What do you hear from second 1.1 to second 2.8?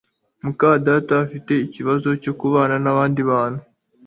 afite ikibazo cyo kubana